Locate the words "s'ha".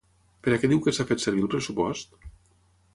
0.99-1.07